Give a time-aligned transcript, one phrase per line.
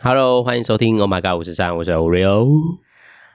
[0.00, 2.46] Hello，欢迎收听 Oh My God 五十三，我是 Oreo。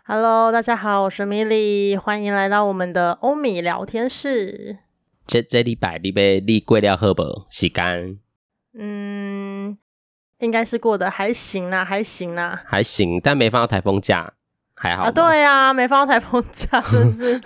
[0.05, 4.77] Hello，大家好，我是米莉，欢迎来到我们的欧米聊天室。
[5.27, 7.23] 这这礼拜你被你过了喝不？
[7.49, 8.17] 洗干？
[8.79, 9.75] 嗯，
[10.39, 14.31] 应该是过得还行啦，还行啦，还行，但没放到台风假，
[14.77, 15.11] 还好啊。
[15.11, 17.37] 对啊，没放到台风假， 真是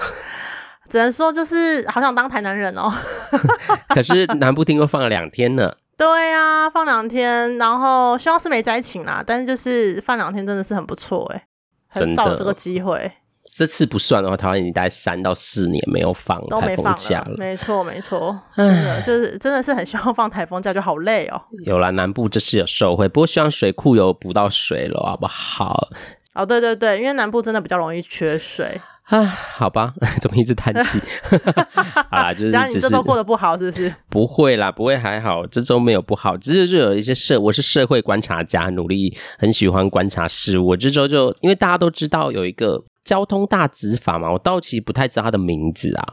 [0.88, 2.94] 只能说就是好想当台南人哦。
[3.90, 5.74] 可是南部听说放了两天呢。
[5.98, 9.24] 对呀、啊，放两天，然后希望是没灾情啦。
[9.26, 11.48] 但是就是放两天真的是很不错哎，
[11.88, 13.12] 很少有这个机会。
[13.52, 17.34] 这次不算的话，台湾已经大概三到四年没有放台风假了。
[17.38, 21.42] 没错没错，真的就是真的是很希望放台风假，就好累哦。
[21.66, 25.88] 有啦，南部这次有受惠，不过希望水库有补到水了，好不好？
[26.36, 28.80] 哦，对对对，因为南部真的比较容易缺水。
[29.08, 31.00] 啊，好吧， 怎么一直叹气？
[32.12, 33.94] 好啦，就是，你这周过得不好，是不是？
[34.10, 40.68] 不会啦，不会还好，这周没有不好，只是就有一些社，我是社会观察家，努力很喜欢观察事物。
[40.68, 46.06] 我这周就因为大家都知道有一个交通大执法嘛，我倒其实不太知道他的名字啊。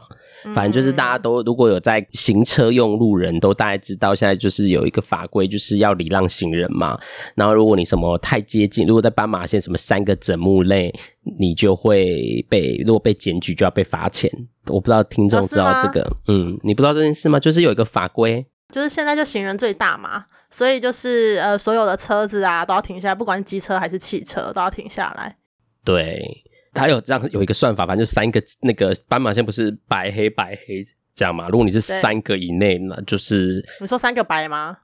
[0.53, 6.99] 反正就是大家都如果有在行车用路人都大概知道，现在就是有一个法规，就是要礼让行人嘛。
[7.33, 10.93] 然后如果你什么太接近，如果在斑马线什么三个整木内，
[11.39, 14.29] 你就会被如果被检举就要被罚钱。
[14.67, 17.39] 我不知道听众知道这个，嗯，你不知道这件事吗？
[17.39, 25.37] 就是有一个法规，就是现在就行人最大嘛，所以就是呃所有的车子啊都要停下来，不管机车还是汽车都要停下来。
[25.83, 26.44] 对。
[26.75, 31.47] 它有这样有一个算法，反正就三个那个斑马线不是白黑白黑这样嘛？
[31.49, 34.77] 如果你是三个以内，那就是你说三个白吗？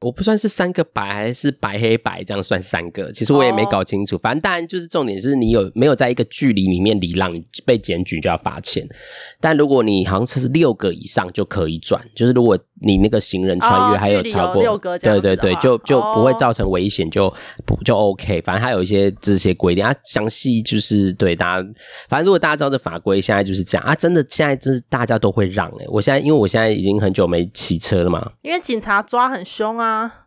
[0.00, 4.16] 我不算是三个白还是白黑白这样算三个，其实我也没搞清楚。
[4.16, 4.22] Oh.
[4.22, 7.32] 反正当然就是重点是你有没有在一个距离里面礼让，
[7.66, 8.88] 被检举就要罚钱。
[9.40, 17.30] 但如果你好像是六个以上就可以转，就是如果你那个行人穿越还有超过，六个对对对，就就不会造成危险，就
[17.66, 18.40] 不就 OK。
[18.40, 21.68] 反正它有一些这些规定，它详细就是对大家。
[22.08, 25.88] 反正如果大家知道这法规，现在就是这样啊，真的现在就是大家都会让哎、欸。
[25.88, 29.89] 我现在因为我现在已经很久没骑车了嘛，因为警察抓很凶啊。
[29.90, 30.26] 啊，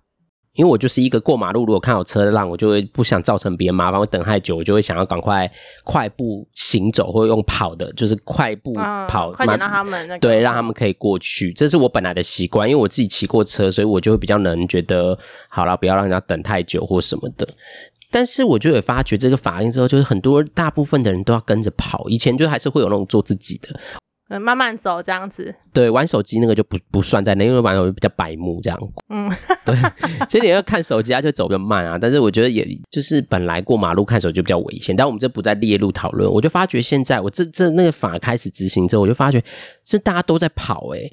[0.53, 5.50] 因为我就是一个过马路，如果看到车让，我就会不想造成别人麻烦，我等太久，我就会想要赶快
[5.84, 15.18] 快步行走，或者用跑的，就是快步跑，嗯、快点让他们那个，对，让他们可以过去，这是我本来的习惯，因为我自己骑过车，所以我就会比较能觉得
[15.50, 17.47] 好了，不要让人家等太久或什么的。
[18.12, 23.80] 但是我就有发觉这个法令之后，就是很多大部分的人都要跟着跑，以前就还是会有那种做自己的。
[24.39, 28.79] 慢慢走这样子，对，玩手机那个就不不算在内，因为玩手机比较白目这样。
[29.09, 29.29] 嗯，
[29.66, 29.75] 对，
[30.29, 31.97] 所以你要看手机，它就走比较慢啊。
[31.99, 36.31] 但是我觉得，也就是本来过马路看手机比较危险，但我们这不在列入讨论。
[36.31, 39.44] 我就发觉现在我这这那个法开始执行之后，我就发觉
[39.83, 41.11] 这大家都在跑、欸，哎，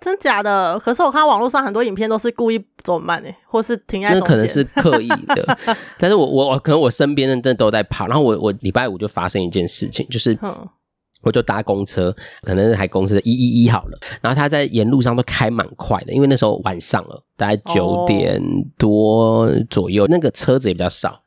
[0.00, 0.78] 真假的？
[0.78, 5.58] 可是我看网络上很多影片都是故意走慢、欸，哎，或是停在那可能是 刻意的。
[5.98, 10.38] 但是我我我可能我身边的人都在跑，然后我我礼拜五就发生一件事情，就是。
[11.24, 18.38] 嗯我就搭公车，可能是台公司的一一一好了，然后他在沿路上都开蛮快的，因为那时候晚上了，大概九点
[18.76, 20.10] 多左右，oh.
[20.10, 21.18] 那个车子也比较少，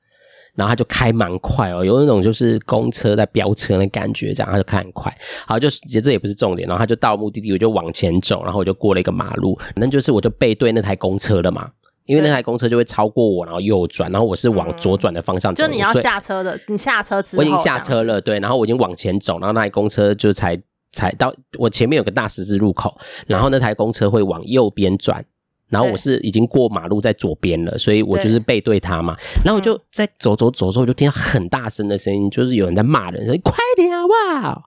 [0.53, 5.12] 然后他就开蛮快哦，有那种就是公车在飙车的感觉，这样他就开很快，
[5.47, 11.68] 好，就其实这也不是重点，然后他就到目的地，我就往前走，然后我就过了一个马路，那就是我就背对那台公车了嘛。
[12.07, 15.63] 因为那台公车就会超过我，然后右转，然后我是往左转的方向走。
[15.63, 20.57] 就你要下车的，你下车之后，我已经下车了，对，然后我已经往前走，然后那台公车就才
[20.94, 22.97] 才到我前面有个大十字路口，
[23.28, 25.23] 然后那台公车会往右边转，
[25.69, 34.63] 然后我是已经过马路在左边了，所以我就是背对他嘛，然后我就在走走走之后，我就听到很大声的声音，就是有人在骂人，说你快点好不好？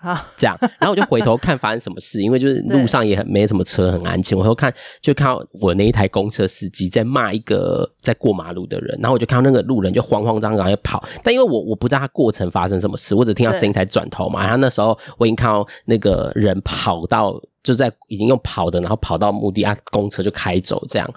[0.00, 4.36] 啊，这样，然后我就回头看发生什么事，因为就是路上也很没什么车，很安静。
[4.36, 4.72] 我回头看，
[5.02, 14.42] 就看到我那一台公车司机在骂一个在过马路的人，然后我就看到那个路人就慌慌张张要跑，但因为我我不知道他过程发生什么事，我只听到声音才转头嘛。
[14.42, 21.12] 然后那时候我已经看到那个人跑到就在已经用跑的，然后跑到目的啊，公车就开走这样，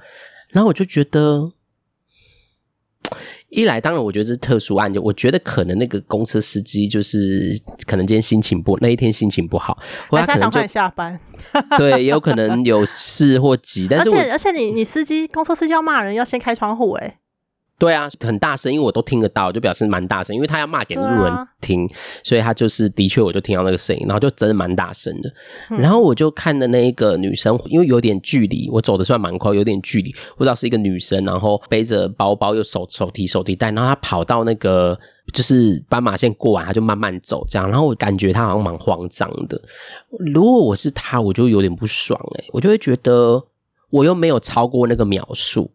[0.50, 1.54] 然后我就觉得。
[3.53, 7.51] 一来，当然我觉得这是特殊案件，我觉得可能那个公车司机就是
[7.86, 9.78] 可能今天心情不，那一天心情不好，
[10.10, 11.19] 或者他可能就下班，
[11.78, 17.18] 对，也有可能有事或急，但是而且而且你你司机公车司机要骂人要先开窗户诶。
[17.83, 21.91] 对啊，很大声，因为我都听得到，就表示蛮大声，因为他要骂给路人听，啊、
[22.24, 25.30] 所以他就是的确，我就听到那个声音，然后就真的蛮大声的。
[25.69, 34.97] 嗯、然后我就看的那一个女生，因为有点距离，我走的算蛮快，有点距离，不知道是一个女生，然后背着包包又手手提手提袋，然后她跑到那个
[35.33, 39.62] 就是斑马线过完，她就慢慢走这样，然后我感觉她好像蛮慌张的。
[40.33, 43.44] 如果我是她，我就有点不爽诶、欸，我就会觉得
[43.89, 45.69] 我又没有超过那个秒数。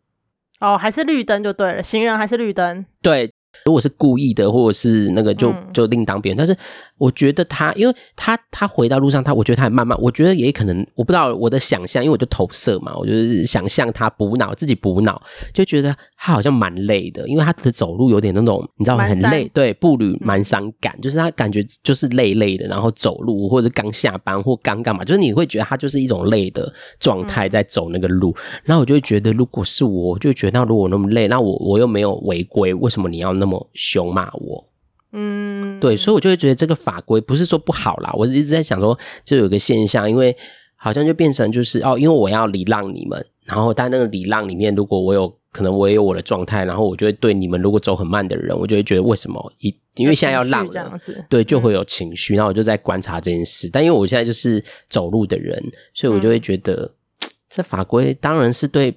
[0.61, 2.85] 哦，还是绿灯就对了，行人还是绿灯。
[3.03, 3.31] 对。
[3.65, 6.37] 如果是故意的，或者是那个就，就就另当别论。
[6.37, 6.57] 但是
[6.99, 9.99] 我觉得他，因为他他回到路上，他我觉得他很慢慢。
[10.01, 15.21] 我觉得也可能，我不知道我的想象，因为我就投射嘛，我就是想象他补脑，自己补脑，
[15.55, 28.35] 就觉得他好像蛮累的，因为他的走路有点那种，你知道很累，对，步履蹒跚感，就是他感觉就是累累的，然后走路或者刚下班或刚干嘛，就是你会觉得他就是一种累的状态在走那个路。
[28.65, 34.65] 然后我就会觉得，如果是我，我就觉得那如果那么累，那我我又没有违规，为什么你要那么凶骂我？
[35.13, 40.37] 嗯，对，所以我就会觉得这个法规不是说不好啦，我一直在想说，就有一个现象，因为
[40.77, 55.59] 好像就变成就是哦，因为我要礼让你们，然后但那个礼让里面，如果我有可能我也有我的状态，然后我就会对你们如果走很慢的人，我就会觉得为什么一因为现在要让这样子，对，就会有情绪，然后我就在观察这件事，但因为我现在就是走路的人，
[55.95, 56.95] 所以我就会觉得
[57.49, 58.95] 这法规当然是对。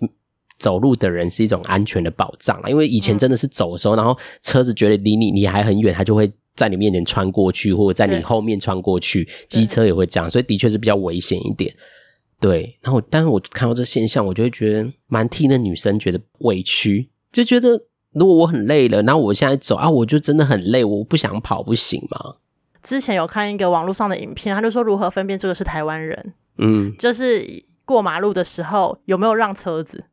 [0.61, 11.73] 走路的人是一种安全的保障，因为以前真的是走的时候，嗯、然后车子觉得离你你还很远，它就会在你面前穿过去，或者在你后面穿过去，机车也会这样，所以的确是比较危险一点。
[12.39, 17.69] 对，然后但是我看到这现象，我就会觉得蛮替那女生觉得委屈，就觉得
[18.13, 22.35] 如果我很累了，然后我现在走啊，我就真的很累，我不想跑，不行吗？
[22.83, 27.43] 之前有看一个网络上的影片，他就说如何分辨这个是台湾人，嗯，就是
[27.85, 30.05] 过马路的时候有没有让车子。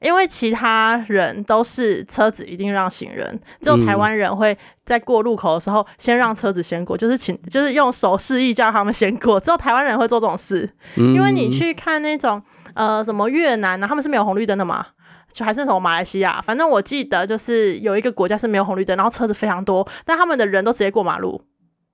[0.00, 10.68] 因为其他人都是车子一定让行人，只有台湾人会在过路口的时候先让车子先过，就是请就是用手示意叫他们先过，只有台湾人会做这种事。
[10.96, 12.42] 因为你去看那种
[12.74, 14.86] 呃什么越南啊，他们是没有红绿灯的嘛，
[15.32, 21.42] 就还是什么马来西亚，反正我记得就是有一个国家是没有红绿灯，然后车子非常多，但他们的人都直接过马路，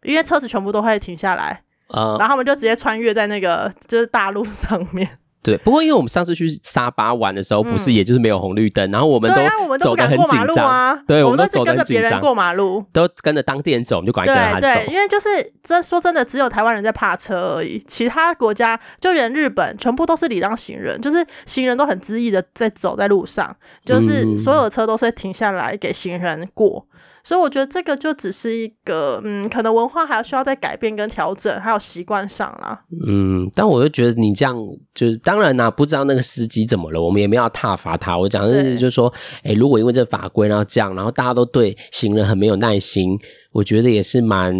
[0.02, 5.08] 因为车子全部都会停下来，然后他们就直接穿越在那个就是大路上面。
[5.42, 14.80] 对，不过因为我们上次去沙巴玩的时候，不是也就是没有红绿灯，嗯、然后我们都走得很紧张啊，对，我们都跟着别人过马路，都跟着当地人走，我们就赶快跟着他走。
[14.80, 15.28] 对，对，因为就是
[15.62, 23.54] 这说真的，只有台湾人在怕车而已，其他国家就连日本全部都是礼让行人，就是行人都很恣意的在走在路上，
[23.84, 26.86] 就是所有的车都是停下来给行人过。
[27.22, 32.84] 嗯所以我觉得这个就只是一个，嗯，可能文化还需要再改变跟调整，还有习惯上啦。
[33.06, 34.56] 嗯，但我就觉得你这样，
[34.92, 38.18] 就是当然啦，不知道那个司机怎么了，我们也没有要挞伐他。
[38.18, 39.06] 我讲的是，就是说，
[39.44, 43.16] 哎、欸，如果因为这法规然后这样，然后大家都对行人很没有耐心，
[43.52, 44.52] 我觉得也是蛮……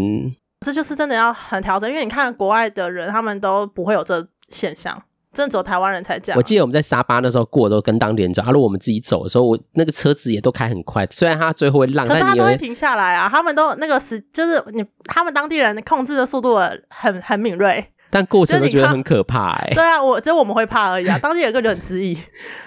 [0.64, 5.03] 这就是真的要很调整，因为你看国外的人，他们都不会有这现象。
[5.32, 6.37] 真的只有台湾人才这样。
[6.37, 11.06] 我记得我们在沙巴那时候过都跟当地人走，啊，如果我们自己走的时候，我那个车子也都开很快。
[11.11, 13.29] 虽然他最后会让，可是他都会会停下来啊。
[13.29, 16.58] 他们都那个时就是你，他们当地人控制的速度
[16.90, 19.75] 很很敏锐，但过程都觉得很可怕哎，欸。
[19.75, 21.19] 对啊，我只有我们会怕而已啊。
[21.19, 22.19] 当地有个就很恣意，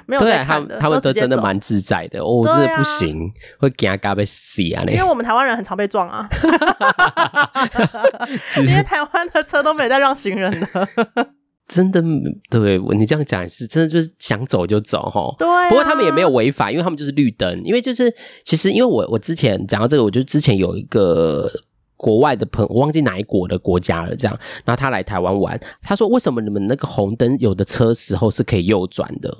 [0.08, 2.20] 没有在看的，他们都真的蛮自在的。
[2.20, 4.82] 哦，真的不行，啊，会给他嘎被死啊！
[4.88, 6.28] 因为我们台湾人很常被撞啊，
[8.58, 10.68] 因为台湾的车都没在让行人的。
[11.68, 12.00] 真的，
[12.48, 15.34] 对你这样讲也是，真的就是想走就走哈。
[15.40, 17.60] 对、啊，不过他们也没有违法，因为他们就是绿灯。
[17.64, 18.14] 因为就是
[18.44, 21.52] 其实，因为我我之前讲到这个，我就之前有一个
[21.98, 29.36] 国外的朋友，我忘记哪一国的国家了，这样，然后他来台湾玩，他说为什么你们那个红灯有的车时候是可以右转的？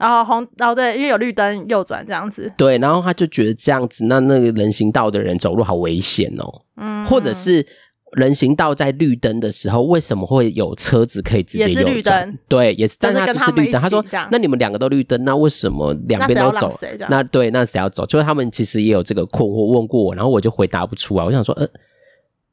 [0.00, 2.52] 哦，红哦对，因为有绿灯右转这样子。
[2.58, 6.62] 对，然后他就觉得这样子，那那个人行道的人走路好危险哦。
[6.76, 7.66] 嗯，或者是。
[8.14, 11.94] 人行道在绿灯的时候，为什么会有车子可以直接右转？
[11.94, 13.80] 绿灯，对，也是，但是它就是绿灯。
[13.80, 16.70] 他说：“那你们两个都绿灯，那为什么两边都走？
[17.00, 18.06] 那，那对，那谁要走？
[18.06, 21.24] 就是他们其实也有这个困惑，问过我，然后我就回答不出来。
[21.24, 21.66] 我想说，呃，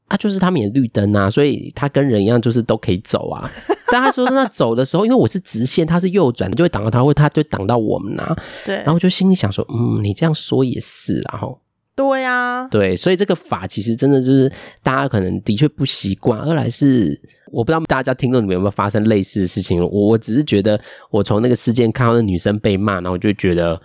[0.08, 3.50] 啊，就是他们也绿灯啊，所以他跟人一样，就是都可以走啊。
[3.92, 8.36] 但他说那走的时候，因为我是直线，他是右转，就会挡到他，会他就挡到我们啊。
[8.64, 11.58] 对，然后我就心里想说，嗯，你这样说也是，然后。
[11.94, 14.50] 对呀、啊，对，所以这个法其实真的就是
[14.82, 16.40] 大家可能的确不习惯。
[16.40, 17.20] 二来是
[17.50, 19.78] 我不知道大家听众里面有没有发生类似的事情。
[19.78, 20.80] 我我只是觉得，
[21.10, 23.78] 我从那个事件看到那女生被骂，然后我就觉得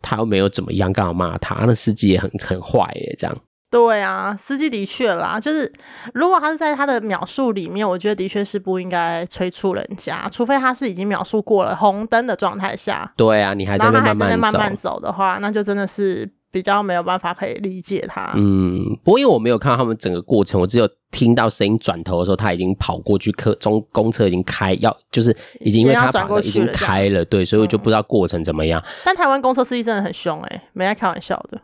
[0.00, 1.64] 她又没有怎么样，刚好骂她？
[1.66, 3.36] 那司机也很很坏耶，这样。
[3.68, 5.72] 对啊，司机的确啦，就是
[6.14, 13.12] 如果他是在他的描述里面，我觉得的确是不应该催促人家，除非他是已经描述过了红灯的状态下。
[13.16, 16.30] 对啊，你还在那慢慢慢慢走的话，那就真的是。
[16.50, 18.32] 比较没有办法可以理解他。
[18.34, 28.80] 嗯，不过因为我没有看到他们整个过程，我只有听到声音转头的时候，他已经跑过去，客中公车已经开，要就是已经因为他转过去已经开了，对，所以我就不知道过程怎么样。
[28.80, 31.60] 嗯、但台湾公车司机真的很凶哎、欸，没在开玩笑的。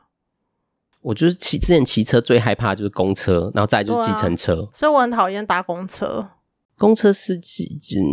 [1.02, 6.26] 我就是骑之前骑车最害怕就是公车，然后再就是计程车、啊，所以我很讨厌搭公车。
[6.78, 7.66] 公车司机，
[7.97, 8.04] 嗯，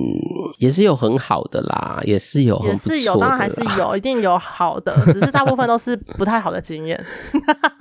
[0.57, 6.97] 也是有很好的啦，也是有很不错的，也是有，当然还是有， 一定有好的，只是大部分都是不太好的经验。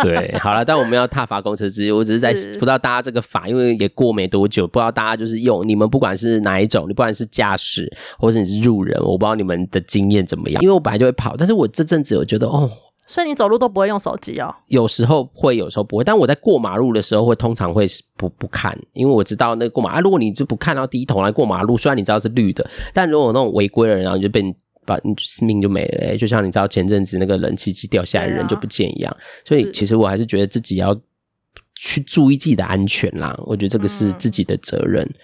[0.02, 12.68] 对，好了，但我们要踏伐公车司机， 我只是在是不知道大家这个法，因为也过没多久，不知道大家就是用你们不管是哪一种，你不管是驾驶或者你是路人，我不知道你们的经验怎么样，因为我本来就会跑，但是我这阵子我觉得哦。
[13.04, 14.54] 所以你走路都不会用手机哦？
[14.68, 16.04] 有时候会，有时候不会。
[16.04, 17.85] 但我在过马路的时候，会通常会
[18.16, 20.00] 不不看，因为我知道那个过马啊。
[20.00, 24.54] 如果你就不看到低头来过马路，虽然你知道是绿的，但如果有那种违规的人，然后你就被你
[24.87, 26.16] 把你命就没了。
[26.16, 29.14] 就像你知道前阵子那个冷气机掉下来，人就不见一样。
[29.44, 30.99] 所以其实我还是觉得自己要
[31.75, 33.37] 去注意自己的安全啦。
[33.47, 35.04] 我觉得这个是自己的责任。
[35.04, 35.14] 嗯、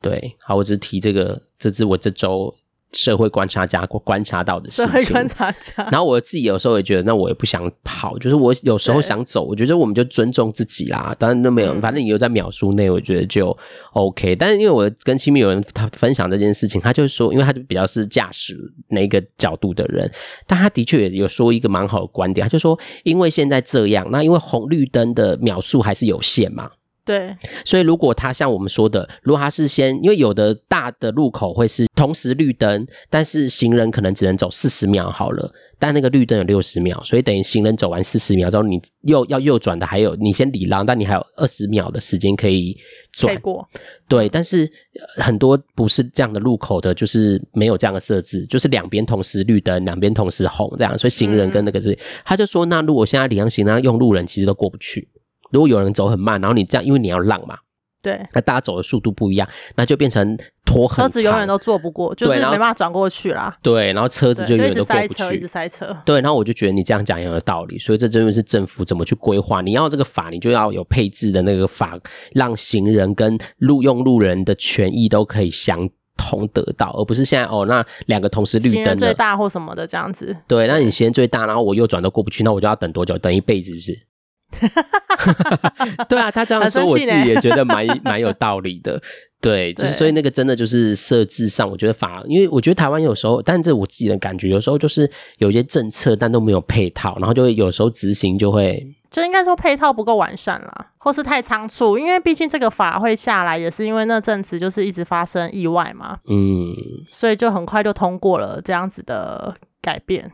[0.00, 2.52] 对，好，我只是提这个，这是我这周。
[2.92, 5.88] 社会观察家观察到的事情，社会观察家。
[5.90, 11.14] 然后我自己有时候也觉得，那我也不想跑，就是我有时候想走，我觉得我们就尊重自己啦。
[11.18, 13.56] 当然都没有，反正你又在秒数内，我觉得就
[13.92, 14.34] OK。
[14.36, 20.10] 但是因为我跟亲密有人他分享这件事情，他就是说，因为他就比较是驾驶那个角度的人，
[20.46, 26.70] 但他的确也有说一个蛮好的观点，他就说，因为现在这样，那因为红绿灯的秒数还是有限嘛。
[27.08, 27.34] 对，
[27.64, 42.76] 所以如果他像我们说的，如果他是先，因为有的大的路口会是同时绿灯，但是行人可能只能走四十秒好了，但那个绿灯有六十秒，所以等于行人走完四十秒之后，你右要右转的还有你先礼让，但你还有二十秒的时间可以
[43.10, 43.66] 转过。
[44.06, 44.70] 对，但是
[45.16, 55.08] 很多不是这样的路口的，就是没有这样的设置，就是两边同时绿灯，两边同时红这样，所以行人跟那个是，嗯、他就说，那如果现在礼让行人用路人，其实都过不去。
[55.50, 57.56] 如果有人走很慢，然后你这样，因为你要让嘛，
[58.02, 63.56] 对，那大家走的速度不一样，那就变成拖很长，车子永远都坐不过，就是没办法转过去啦。
[63.62, 65.96] 对，然后车子就永远都过不去，一直塞车，一直塞车。
[66.04, 69.60] 对，然后我就觉得你这样讲也有道理，所以这真的是政府怎么去规划？
[69.60, 71.98] 你要这个法，你就要有配置的那个法，
[72.32, 80.36] 让行人跟路用路人的权益都可以相同得到，而不是现在哦，那两个同时绿灯的，最大或什么的这样子。
[80.46, 83.18] 对，那你行人最大，然后我右转都过不去，那我就要等多久？
[83.18, 84.06] 等一辈子，是不是？
[86.08, 89.00] 对啊，他这样说，我自己也觉得蛮蛮有道理的。
[89.40, 101.96] 对， 就是所以那个真的就是设置上，我觉得法，因为我觉得台湾有时候，但这我自己的感觉，有时候就是有一些政策，但都没有配套，然后就会有时候执行就会，就应该说配套不够完善啦，或是太仓促。
[101.96, 106.74] 因为毕竟这个法会下来，也是因为那阵子就是一直发生意外嘛，嗯，
[107.12, 110.32] 所以就很快就通过了这样子的改变。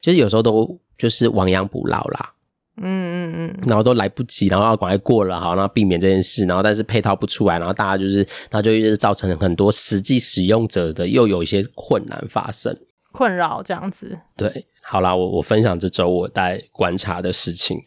[0.00, 2.33] 其实有时候都就是亡羊补牢啦。
[2.76, 12.76] 嗯嗯嗯，然后都来不及，然后要赶快过了，好，然后避免这件事，然后但是配套不出来，然后大家就是，然后就一直造成很多实际使用者的又有一些困难发生，
[13.12, 14.18] 困扰这样子。
[14.36, 17.80] 对，好啦，我我分享这周我在观察的事情。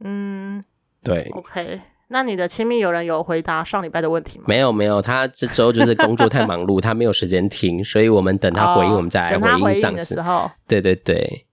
[0.00, 0.60] 嗯，
[1.04, 1.30] 对。
[1.34, 4.46] OK，那你的亲密友人有回答上礼拜的问题吗？
[4.48, 10.50] 没有没有，他这周就是工作太忙碌，他没有时间听，所以我们等他回应，哦、我们再来回应上次的时候。
[10.66, 11.46] 对对对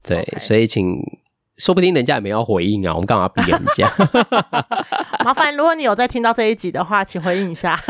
[0.00, 0.38] 对，okay.
[0.38, 0.96] 所以请。
[1.56, 3.88] 说不定人家也没有回应啊，我们干嘛要逼人家？
[5.24, 7.80] 麻烦，如果你有在听到这一集的话，请回应一下。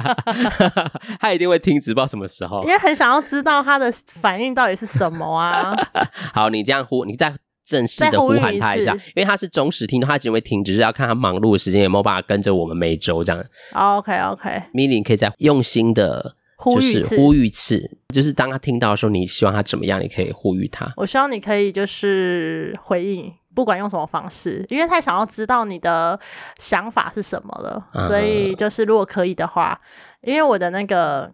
[1.18, 2.62] 他一定会听，只不知道什么时候。
[2.62, 5.74] 因为很想要知道他的反应到底是什么啊。
[6.34, 7.34] 好，你这样呼，你再
[7.64, 13.42] 正式的呼喊他一下，一因为他是忠实听众，他只会听，只是要看他忙碌的时间有没有办法跟着我们每周这样。
[13.72, 16.36] OK OK，米莉可以再用心的。
[16.70, 20.00] 就是呼吁一次，就是当他听到的时候，你希望他怎么样？
[20.00, 20.92] 你可以呼吁他。
[20.96, 26.18] 我希望你可以就是回应，不管用什么方式，因为他想要知道你的
[26.58, 27.88] 想法是什么了。
[27.94, 29.80] 嗯、所以就是如果可以的话，
[30.20, 31.32] 因为我的那个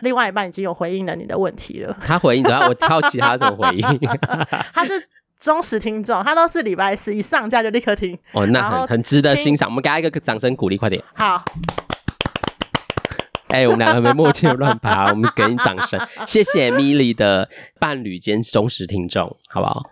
[0.00, 1.96] 另外一半已经有回应了你的问题了。
[2.00, 2.62] 他回应怎样？
[2.68, 3.84] 我好奇他怎么回应。
[4.72, 4.92] 他是
[5.38, 8.16] 忠实听众，他都是礼拜四一上架就立刻听。
[8.32, 9.68] 哦，那很很值得欣赏。
[9.68, 11.02] 我们给他一个掌声鼓励，快点。
[11.14, 11.44] 好。
[13.50, 19.82] 哎、欸，我们两个没默契的乱爬，我们给你掌声， 谢谢米莉的伴侣兼忠实听众，好不好？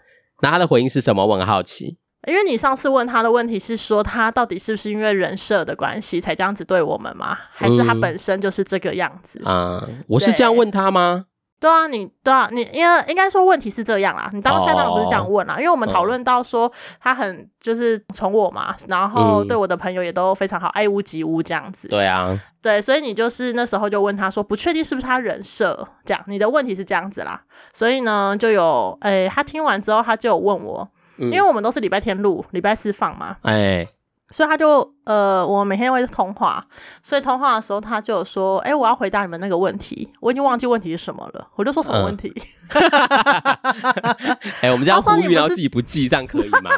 [0.40, 1.26] 那他的回应是什么？
[1.26, 1.98] 我很好奇。
[2.26, 7.36] 因为你上次问他的问题是说，他到底是不是因为人设的关系才这样子对我们吗？
[7.52, 9.40] 还是他本身就是这个样子？
[9.44, 11.26] 啊、嗯，我是这样问他吗？
[11.60, 21.88] 对啊，你对啊，你因为应该说问题是这样啦，你当下当然不是这样问啦，哦、因为我们讨论到说他很就是宠我嘛，然后对我的朋友也都非常好，爱屋及乌这样子。
[21.88, 33.86] 对啊，对，所以你就是那时候就问他说，不确定是不是他人设这样，你的问题是这样子啦，所以呢就有诶，他听完之后他就有问我，嗯、因为我们都是礼拜天录，礼拜四放嘛，哎。
[34.30, 36.62] 所以他就呃，我每天会通话，
[37.02, 42.32] 所以通话的时候他就有说，哎、欸，我要回答你们那个问题，我已经忘记问题是什么了，我就说什么问题？
[42.68, 44.36] 哎、嗯
[44.68, 46.70] 欸，我们这样呼吁，然后自己不记，这样可以吗？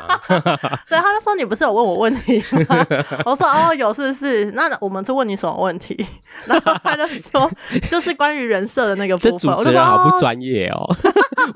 [0.89, 2.39] 对，他就说你不是有问我问题
[2.69, 2.87] 吗？
[3.27, 6.07] 我说哦，有是是，那我们是问你什么问题？
[6.47, 7.51] 然后他就说
[7.89, 9.33] 就是关于人设的那个部分。
[9.37, 10.97] 这主持人好不专业哦，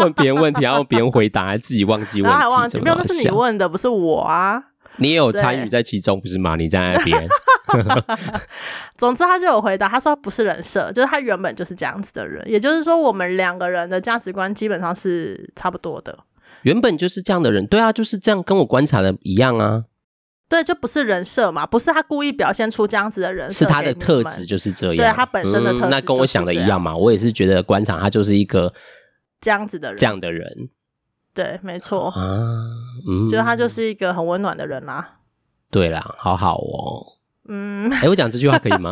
[0.01, 4.61] 问别人问题，然后别人回答，自己忘记问题，然后还忘记，没有，那是你问的，不是我啊。
[4.97, 6.57] 你也有参与在其中，不是吗？
[6.57, 7.29] 你在那边。
[8.97, 12.47] 总之，他就有回答，他说不是人设，就是他原本就是这样子的人。
[12.49, 16.17] 也就是说，我们两个人的价值观基本上是差不多的。
[16.63, 19.85] 原本就是这样的人，对啊，就是这样，跟我观察的一样啊。
[20.49, 24.97] 对，就不是人设嘛，不是他故意表现出这样子的人设，是他的特质就是这样。
[24.97, 26.97] 对他本身的特质、嗯，那跟我想的一样嘛。
[26.97, 28.73] 我也是觉得观察他就是一个
[29.41, 30.69] 这样子的人，这样的人。
[31.35, 32.65] 对，没错啊，
[33.09, 35.11] 嗯，觉得他就是一个很温暖的人啦、啊。
[35.71, 37.05] 对啦，好好哦。
[37.47, 38.89] 嗯，哎、欸，我讲这句话可以吗？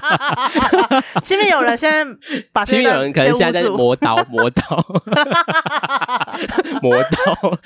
[1.22, 2.06] 前面有人先
[2.52, 4.84] 把前面有人可能现在在磨刀，磨刀，
[6.82, 7.58] 磨刀，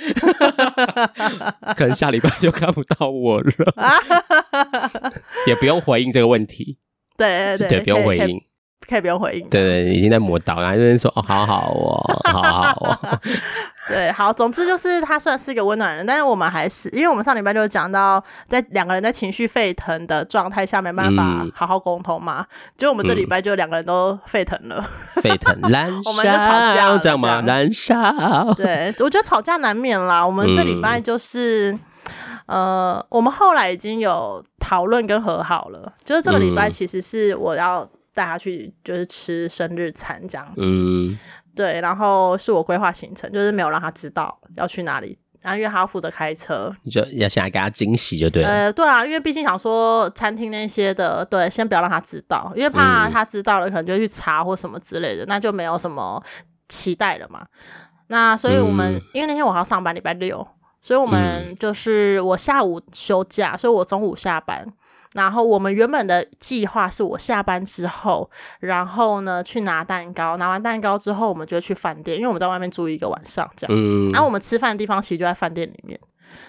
[1.75, 3.51] 可能下礼拜就看不到我了。
[5.49, 6.79] 也不用回应这个问题。
[7.17, 8.41] 对对对，对，不用回应。
[8.91, 9.49] 可以不用回应。
[9.49, 13.21] 对对，已经在磨刀，然后这边说哦，好好哦， 好好哦。
[13.89, 24.85] 对，好，总之就是他算是一个温暖人，但是我们还是，因为我们上礼拜就讲到，在两个人在情绪沸腾的状态下没办法好好沟通嘛，就、嗯、我们这礼拜就两个人都沸腾了，
[25.17, 27.43] 沸腾 燃烧，我们就吵架了，这样吗？
[27.45, 28.55] 燃烧。
[28.55, 30.25] 对，我觉得吵架难免啦。
[30.25, 31.73] 我们这礼拜就是、
[32.47, 37.89] 嗯，呃，我们后来已经有讨论跟和好了，就是这个礼拜其实是我要。
[38.13, 41.19] 带他去就是吃生日餐这样子，嗯，
[41.55, 56.23] 对，然后是我规划行程，就是没有让他知道要去哪里，然后因为他要负责开车，你就要想来给他惊喜就对了，呃，对啊，因为毕竟想说餐厅那些的，对，先不要让他知道，因为怕他知道了可能就去查或什么之类的，那就没有什么
[56.69, 57.47] 期待了嘛。
[58.09, 60.45] 那所以我们、嗯、因为那天我还要上班，礼拜六，
[60.81, 64.67] 所以我们就是我下午休假，所以我中午下班。
[65.15, 73.77] 然后我们原本的计划是我下班之后，然后呢去拿蛋糕，拿完蛋糕之后，我们就会去饭店，因为我们在外面住一个晚上这样。
[73.77, 74.09] 嗯。
[74.11, 75.99] 然后我们吃饭的地方其实就在饭店里面，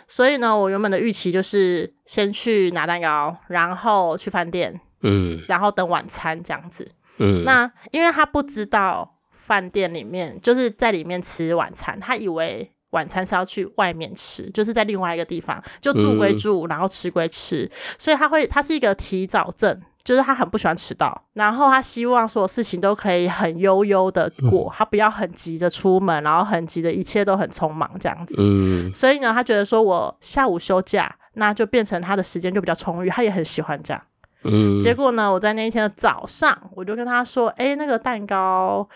[0.08, 6.88] 所以呢，我原本的预期就是先去拿蛋糕，然后去饭店，嗯，然后等晚餐这样子。
[7.18, 7.44] 嗯。
[7.44, 12.72] 那因为他不知道饭店里面就是在里面吃晚餐，他以为。
[12.92, 28.36] 晚餐是要去外面吃，就是在另外一个地方，就住归住，嗯，然后吃归吃，所以他会，他是一个提早症，就是他很不喜欢迟到，然后他希望所有事情都可以很悠悠的过，嗯，他不要很急着出门，然后很急的一切都很匆忙这样子。
[28.38, 34.04] 嗯，所以呢，他觉得说我下午休假，那就变成他的时间就比较充裕，他也很喜欢这样。
[34.44, 38.90] 嗯，结果呢，我在那一天的早上，我就跟他说，哎，那个蛋糕。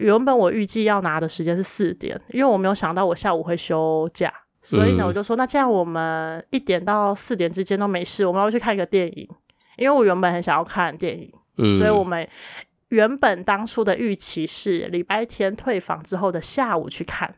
[0.00, 9.28] 原本我预计要拿的时间是四点，因为我没有想到我下午会休假，所以呢，我就说那这样我们一点到四点之间都没事，我们要去看一个电影，
[9.76, 12.26] 因为我原本很想要看电影，嗯，所以我们
[12.88, 17.34] 原本当初的预期是礼拜天退房之后的下午去看，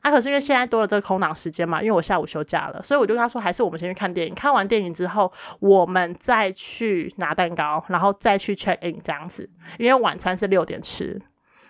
[0.00, 11.20] 啊，可是因为现在多了这个空档时间嘛，因为我下午休假了，所以我就跟他说，还是我们先去看电影，看完电影之后，我们再去拿蛋糕，然后再去 check in 这样子，因为晚餐是六点吃。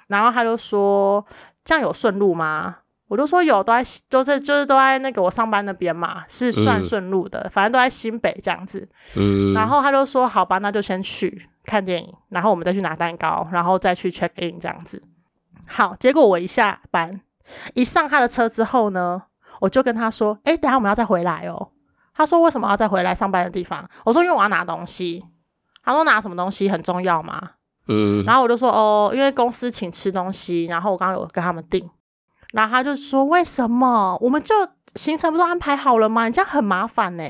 [0.08, 1.24] 然后他就说
[1.64, 15.02] ：“这样有顺路吗？”我就说：“有，都在，都是就是都在那个我上班那边嘛，是算顺路的，嗯，反正都在新北这样子。”嗯，然后他就说：“好吧，那就先去看电影，然后我们再去拿蛋糕，然后再去 check in 这样子。”
[15.66, 17.20] 好，结果我一下班，
[17.74, 19.22] 一上他的车之后呢，
[19.60, 21.70] 我就跟他说：“哎，等下我们要再回来哦。”
[22.14, 25.24] 他说：“为什么要再回来上班的地方？”我说：“因为我要拿东西。”
[25.82, 27.52] 他说：“拿什么东西很重要吗？”
[27.88, 31.88] 嗯，然后我就说哦，因为公司请吃东西，然后我刚刚有跟他们订，
[32.52, 34.16] 然后他就说为什么？
[34.20, 34.54] 我们就
[34.94, 36.26] 行程不都安排好了吗？
[36.26, 37.24] 你这样很麻烦呢。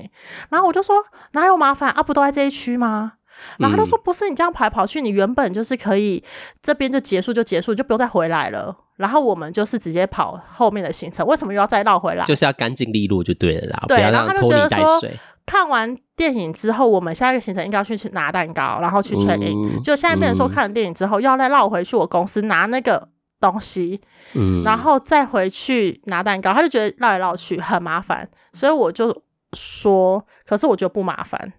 [0.51, 0.97] 然后我就说
[1.33, 2.03] 哪有麻烦啊？
[2.03, 3.15] 不都在这一区吗？
[3.59, 6.23] 然后他就说不是，你这样跑来跑去，你原本就是可以
[6.61, 8.77] 这边就结束就结束，就不用再回来了。
[8.97, 12.25] 然后我们就是直接跑后面的行程，为什么又要再绕回来？
[12.25, 15.01] 就是要干净利落就对了啦，对，不要然后他就觉得说。
[15.49, 19.77] 看完电影之后，我们下一个行程应该要去拿蛋糕，然后去 check in。
[19.77, 23.09] 嗯、就现在变成说，看完电影之后、嗯、要再绕回去我公司拿那个
[23.41, 24.01] 东西，
[24.35, 29.23] 嗯，然后再回去拿蛋糕，他就觉得绕来绕去很麻烦，所以我就
[29.55, 31.55] 说，可是我觉得不麻烦。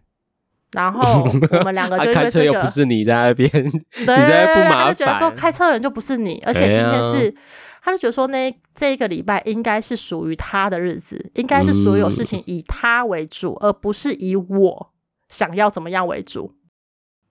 [0.71, 7.33] 然后 我们两个就因为这个，开车又不是你在那边， 对，对，对，对，他就觉得说开车的人就不是你，而且今天是
[7.83, 14.93] 他就觉得说那这一个礼拜应该是属于他的日子，应该是所有事情以他为主，嗯、而不是以我
[15.27, 16.55] 想要怎么样为主。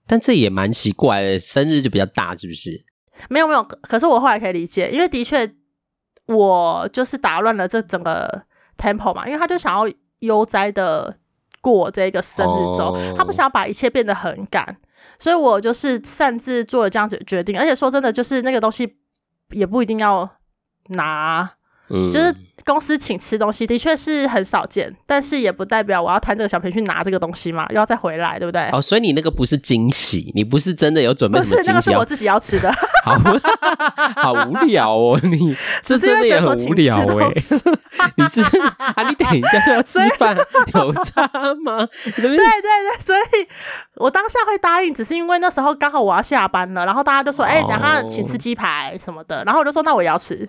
[0.07, 2.83] 但这也蛮奇怪的，生日就比较大，是不是？
[3.29, 5.55] 没有没有，可是我后来可以理解，因为的确
[6.27, 8.45] 我就是打乱了这整个
[8.79, 11.19] temple 嘛，因为他就想要悠哉的
[11.61, 14.79] 过这个生日周，哦、他不想要把一切变得很赶，
[15.19, 18.97] 所以我就是擅自做了这样子的决定，而且说真的，就是那个东西
[19.51, 20.38] 也不一定要
[20.89, 21.51] 拿，
[21.91, 22.35] 嗯，就是。
[22.65, 28.69] 公司请吃东西的确是很少见，但是也不代表我要贪这个小便宜去拿这个东西嘛，又要再回来，对不对？
[28.73, 31.63] 哦，所以你那个不是惊喜，你不是真的有准备什么惊喜？
[31.63, 32.71] 不是，那个是我自己要吃的。
[33.03, 33.17] 好，
[34.21, 37.33] 好无聊哦，你这真的也很无聊哎。
[38.17, 38.43] 你是
[38.77, 39.09] 啊？
[39.09, 40.37] 你等一下要吃饭
[40.75, 41.23] 有差
[41.65, 41.89] 吗？
[42.05, 43.49] 对对对，所以
[43.95, 50.47] 我当下会答应，只是因为那时候刚好我要下班了，然后大家就说：“哎、欸，等下请吃鸡排什么的。”然后我就说：“那我也要吃。”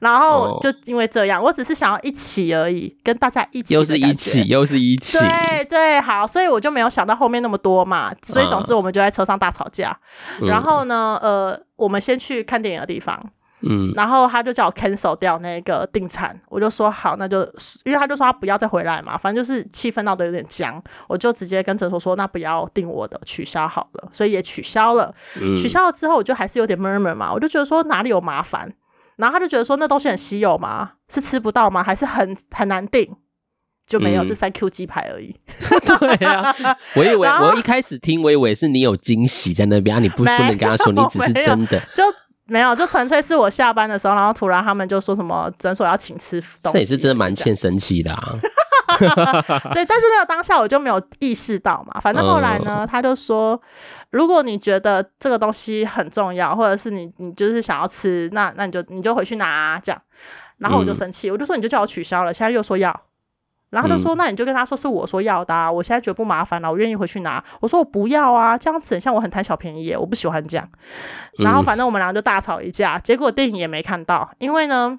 [0.00, 9.96] 然后就因为这样，我只是想要一起而已，跟大家一起，又是一起，又是一起，对对，好，所以我就没有想到后面那么多嘛，所以总之我们就在车上大吵架。
[10.40, 13.20] 嗯、然后呢，呃，我们先去看电影的地方，
[13.62, 17.42] 嗯，然后他就叫我 cancel 掉那个订餐，我就说好，那就
[17.84, 25.14] 因为他就说他不要再回来嘛，反正就是气氛闹得有点僵，我就直接跟诊所说，那不要订我的，取消好了，所以也取消了。
[25.40, 28.72] 嗯、取消了之后，我就还是有点 murmur 嘛，我就觉得说哪里有麻烦。
[29.16, 30.92] 然后他就觉得说，那东西很稀有吗？
[31.08, 31.82] 是吃不到吗？
[31.82, 33.16] 还是很很难订？
[33.86, 35.34] 就没有，这三 Q 鸡排而已。
[35.84, 36.54] 对啊，
[36.94, 42.02] 我以为 我一开始听，我以为是你有惊喜在那边啊，你不不能跟他说，你只是真的就
[42.46, 48.38] 没有，就纯粹是我下班的时候，然后突然他们就说什么诊所要请吃东西，这也是真的蛮欠神奇的啊。
[49.72, 52.00] 对，但是那个当下我就没有意识到嘛。
[52.00, 53.60] 反正后来呢，他就说，
[54.10, 60.02] 如果你觉得这个东西很重要，或者是你你就是想要吃，那那你就你就回去拿啊，这样。
[60.58, 63.00] 然后我就生气，我就说你就叫我取消了，现在又说要。
[63.70, 67.42] 然后他就说，那你就跟他说是我说要的啊，我现在觉得不麻烦了，我愿意回去拿。
[67.60, 70.68] 我说我不要啊，这样子很像我很贪小便宜耶，我不喜欢这样。
[71.38, 74.98] 然后反正我们两个就大吵一架，结果电影也没看到，因为呢。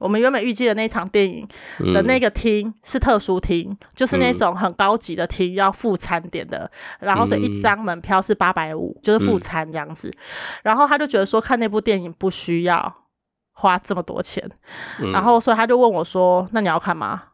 [0.00, 1.46] 我们原本预计的那场电影
[1.94, 6.68] 的那个厅是特殊厅，嗯、就是那种很高级的厅，要付餐点的。
[7.00, 10.08] 嗯、然后所以一张门票是八百五，就是付餐这样子。
[10.08, 10.18] 嗯、
[10.64, 12.92] 然后他就觉得说看那部电影不需要
[13.52, 14.42] 花这么多钱，
[15.00, 17.24] 嗯、然后所以他就问我说：“那你要看吗？”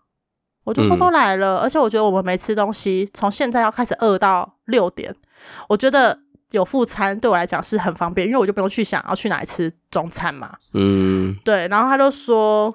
[0.65, 5.15] 我就说都来了，嗯、而且我觉得我们没吃东西，从现在要开始饿到六点，
[5.69, 6.19] 我觉得。
[6.53, 10.55] 有副餐对我来讲是很方便，因为我就不用去想要去哪里吃中餐嘛。
[10.75, 11.67] 嗯，对。
[11.69, 12.75] 然后他就说：“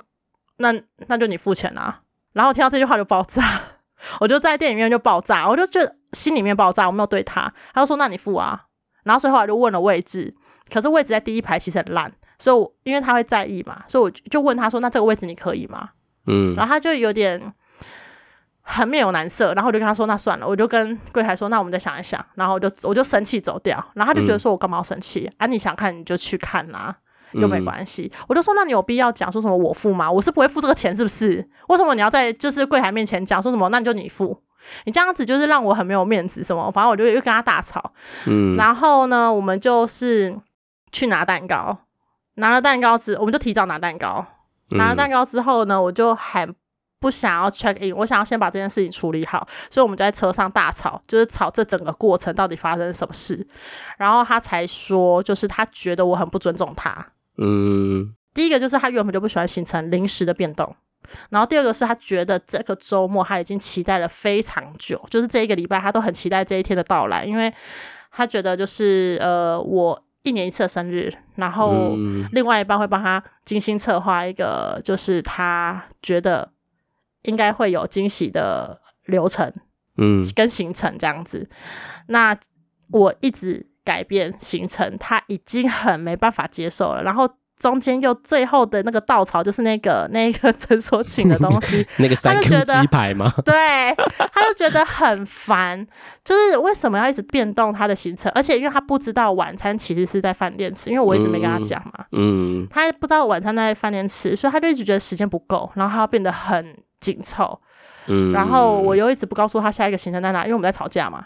[0.58, 0.74] 那
[1.06, 2.02] 那就你付钱啊。”
[2.34, 3.44] 然后听到这句话就爆炸，
[4.20, 6.88] 我就在电影院就爆炸，我就觉得心里面爆炸。
[6.88, 8.64] 我没有对他，他就说：“那你付啊。”
[9.06, 10.34] 然后所以后来就问了位置，
[10.74, 15.90] 可是位置在第一排，其实很烂，所以我因为他会在意嘛，所以我就问他说：“那这个位置你可以吗？”
[16.26, 17.54] 嗯，然后他就有点。
[18.64, 23.76] 很面有难色，然后我就跟他说：“那算了。”我就跟柜台说：“那我们再想一想。”然后我就我就生气走掉。
[23.96, 25.26] 然后他就觉得说：“我干嘛要生气？
[25.26, 26.96] 嗯、啊，你想看你就去看啦、啊，
[27.34, 28.12] 又没关系。
[28.13, 30.12] 嗯”我就说：“那你有必要讲说什么我付吗？
[30.12, 31.48] 我是不会付这个钱，是不是？
[31.70, 33.70] 为什么你要在就是柜台面前讲说什么？
[33.70, 34.41] 那你就你付，
[34.86, 36.72] 你这样子就是让我很没有面子，什么？
[36.72, 37.94] 反正我就又跟他大吵。
[38.26, 40.38] 嗯，然后呢，我们就是
[40.91, 41.78] 去拿蛋糕，
[42.36, 44.26] 拿了蛋糕之，我们就提早拿蛋糕。
[44.70, 46.48] 拿了蛋糕之后呢，我就还。
[47.02, 53.48] 不想要 check in，我想要先把这件事情处理好，所以我们就在车上大吵，就是吵这整个过程到底发生什么事。
[53.98, 57.04] 然后他才说，就是他觉得我很不尊重他。
[57.41, 60.75] 嗯，第一个就是他原本就不喜欢行程临时的变动，
[61.30, 67.51] 然后第二个是他觉得这个周末他已经期待了非常久，就是这一个礼拜他都很期待这一天的到来，因为
[68.12, 71.95] 他觉得就是呃我一年一次的生日，然后
[72.32, 76.51] 另外一半会帮他精心策划一个，就是他觉得。
[77.25, 79.54] 应该会有惊喜的流程，
[79.97, 81.47] 嗯，跟行程这样子。
[82.08, 82.36] 那
[82.89, 87.04] 我一直改变行程，他已经很没办法接受了。
[87.04, 93.32] 然后中间又最后的那个稻草，就是那个那个诊所请的东西， 那个三 Q 鸡排吗？
[93.46, 93.54] 对，
[94.34, 95.86] 他就觉得很烦，
[96.24, 98.32] 就是为什么要一直变动他的行程？
[98.34, 106.76] 而且因为他不知道晚餐其实是在饭店吃，因为我一直没跟他讲嘛，嗯，他不知道晚餐在饭店吃，所以他就一直觉得时间不够，然后他要变得很。
[107.02, 107.60] 紧凑，
[108.06, 111.26] 嗯，然后我又一直不告诉他下一个行程在哪，因为我们在吵架嘛。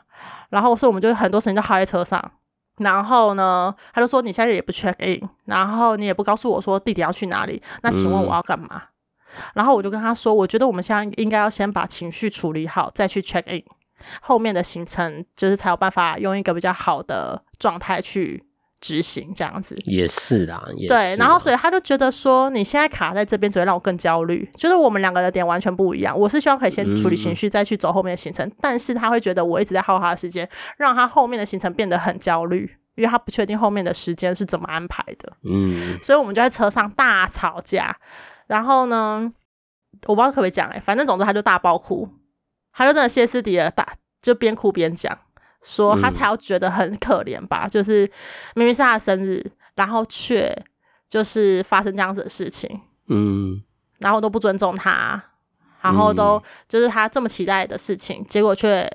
[0.50, 2.32] 然后所以我们就很多时间都耗在车上。
[2.78, 8.68] 然后呢，他就说你现在也不 check in，然后你也不告诉我说弟弟要去哪里，那请问我要干嘛？
[8.74, 8.82] 嗯、
[9.56, 13.64] 然后我就跟他说，我觉得我们现在应该要先把情绪处理好，再去 check in，
[14.22, 18.44] 后面的行程就是才有办法用一个比较好的状态去
[18.86, 19.76] 执行这样子。
[19.86, 26.16] 也是啦，也是对，然后所以他就觉得说，你现在卡在这边只会让我更焦虑，就是我们两个的点完全不一样。
[26.16, 35.34] 我是希望可以先处理情绪，再去走后面的行程，嗯、但是他会觉得我一直在耗他的时间，让他后面的行程变得很焦虑，因为他不确定后面的时间是怎么安排的。
[35.44, 37.98] 嗯，所以我们就在车上大吵架，
[38.46, 39.34] 然后呢，
[40.06, 42.08] 我不知道可不可以讲哎、欸，反正总之他就大爆哭，
[42.72, 45.18] 他就真的歇斯底里大，就边哭边讲。
[45.66, 48.10] 说他才要觉得很可怜吧，嗯、就是
[48.54, 50.56] 明明是他的生日，然后却
[51.10, 53.64] 就是发生这样子的事情，嗯，
[53.98, 55.20] 然后都不尊重他，
[55.82, 58.88] 然后都就是他这么期待的事情，嗯、结果却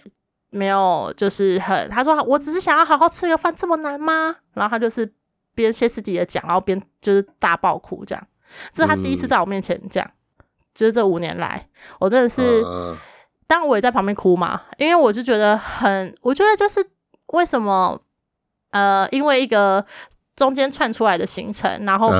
[0.51, 4.37] 没有，就是很他说我只是想要好好吃个饭，这么难吗？
[4.55, 5.13] 然后他就是
[5.57, 8.27] 边歇斯底里的讲，然后边就是大爆哭，这样，
[8.73, 12.63] 这是他第一次在我面前讲，嗯、就是这五年来，我真的是。
[12.65, 12.97] 嗯
[13.51, 16.89] 当然我也在旁边哭嘛，因为我就觉得很，我觉得就是
[17.33, 18.01] 为什么，
[18.71, 19.85] 呃，因为一个
[20.37, 22.13] 中间串出来的行程，然后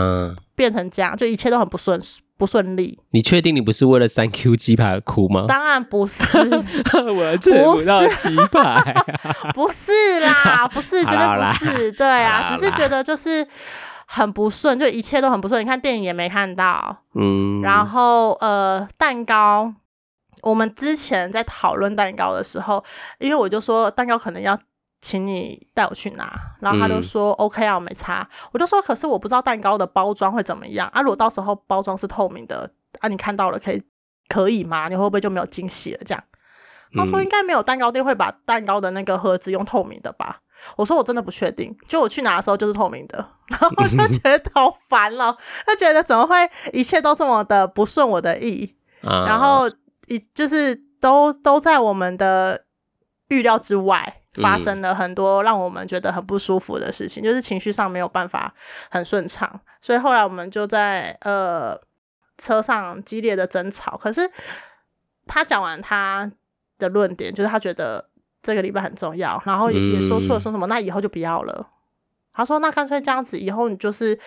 [0.57, 2.03] 变成这样，就一切都很不顺
[2.37, 2.99] 不顺利。
[3.13, 5.45] 你确定你不是为了三 Q 鸡排而哭吗？
[5.47, 8.93] 当然不是， 我吃不到鸡排，
[9.55, 13.47] 不是啦， 不是，绝对不是，对啊，只是觉得就是
[14.07, 15.61] 很不顺，就一切都很不顺。
[15.61, 19.73] 你看电影也没看到，嗯，然后呃，蛋糕。
[20.43, 22.85] 我们之前在讨论蛋糕的时候，
[23.19, 24.59] 因为我就说蛋糕可能要
[25.01, 28.29] 请你带我去拿，然后他就说 OK 啊，我没差。
[28.53, 33.83] 我就说可是我不知道蛋糕的包装会怎么样啊，如果到时候包装是透明的啊，你看到了可以
[34.29, 34.89] 可以吗？
[34.89, 36.01] 你会不会就没有惊喜了？
[36.05, 36.23] 这样，
[36.95, 40.41] 他说应该没有蛋糕店会把蛋糕的那个盒子用透明的吧？
[40.77, 46.37] 我说我真的不确定，就我去拿的时候就是透明的， 然后我就觉得好烦了，他觉得怎么会
[46.75, 49.71] 一切都这么的不顺我的意， 然后。
[50.35, 52.65] 就是都都在我们的
[53.29, 58.55] 预料之外，发生了很多让我们觉得很不舒服的事情，嗯、就是情绪上没有办法
[58.91, 61.79] 很顺畅，所以后来我们就在呃
[62.39, 63.97] 车上激烈的争吵。
[63.97, 64.21] 可是
[65.27, 66.31] 他讲完他
[66.79, 68.09] 的论点，就是他觉得
[68.43, 71.69] 这个礼拜很重要，然后也也说出了说什么，那以后就不要了。
[72.41, 74.19] 他说：“那干脆这样子，以后你就是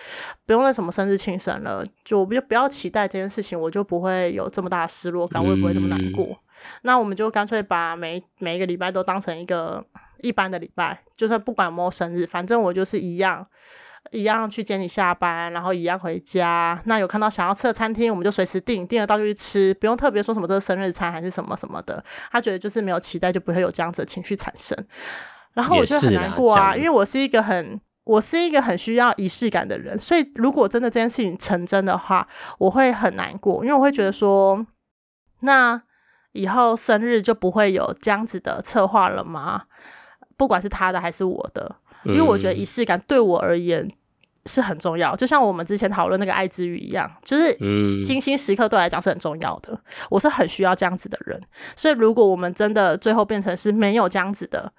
[0.46, 6.24] 不用那什么生日庆生了，就我就不要期待这件事情，我就不会有这么大的失落感，我也不会这么难过。
[6.26, 6.36] 嗯、
[6.82, 9.84] 那我们就干脆把每每一个礼拜都当成一个
[10.20, 13.44] 一般的礼拜，就算不管有没有生日，反正我就是一样
[14.12, 16.80] 一样去接你下班，然后一样回家。
[16.84, 22.04] 那有看到想要吃的餐厅，我们就随时订，订了到就去吃，不用特别说什么这是生日餐还是什么什么的。
[22.30, 24.78] 他觉得就是没有期待，就不会有这样子的情绪产生。
[25.52, 34.66] 然后我就很难过啊，因为我是一个很。”我是一个很需要仪式感的人，所以如果真的这件事情成真的话，我会很难过，因为我会觉得说，
[35.40, 35.82] 那
[36.32, 39.62] 以后生日就不会有这样子的策划了吗？
[40.36, 43.90] 不管是他的还是我的，因为我觉得仪式感对我而言
[44.44, 47.56] 是很重要，就像我们之前讨论那个爱之语一样，就是
[48.04, 51.40] 精心时刻对我来讲是很重要的，我是很需要这样子的人，
[51.74, 54.70] 所以如果我们真的最后变成是没有这样子的。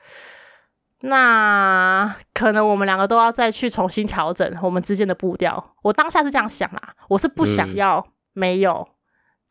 [1.07, 5.75] 那可能我们两个都要再去重新调整我们之间的步调。
[5.83, 8.87] 我当下是这样想啦，我是不想要没有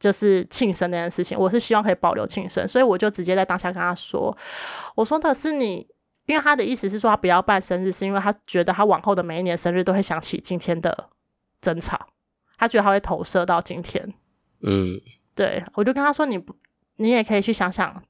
[0.01, 4.37] 就是庆生那件事情，我是希望可以保留庆生，所以我就直接在当下跟他说
[4.97, 5.87] ：“我说的是你，
[6.27, 11.11] 因为他的意思是说他不要办生日，是因为他觉得他往后的每一年生日都会想起今天的
[11.61, 12.09] 争吵，
[12.59, 14.13] 他觉得他会投射到今天。”
[14.67, 15.01] 嗯，
[15.37, 16.57] 对，我就跟他说：“你不，
[16.97, 18.03] 你也可以去想想，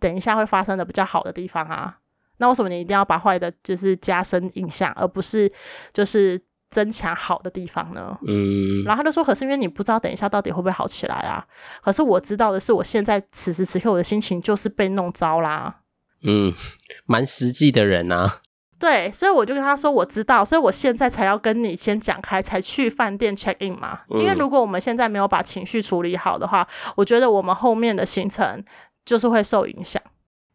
[0.00, 1.98] 等一下会发生的比较好的地方啊。”
[2.38, 5.50] 那为什么你一定要把坏的，就是加深印象，而不是
[5.92, 8.18] 就是增强好的地方呢？
[8.26, 11.44] 嗯，然后他就说：“可是因为你不知道等一下到底会不会好起来啊。”
[11.82, 15.76] 可是我知道的是，我现在此时此刻我的心情就是被弄糟啦。
[16.22, 16.52] 嗯，
[17.06, 18.40] 蛮实际的人啊。
[18.78, 24.00] 对，所以我就跟他说：“我知道，所以我现在才要跟你先讲开，才去饭店 check in 嘛。
[24.10, 28.62] 嗯，因为如果我们现在没有把情绪处理好的话，我觉得我们后面的行程
[29.06, 30.02] 就是会受影响。”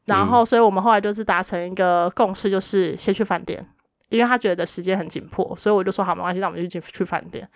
[0.05, 3.63] 然后，所以我们后来就是达成一个共识，就是先去饭店，
[4.09, 7.47] 因为他觉得时间很紧迫，所以我就说好，没关系，那我们就去去饭店。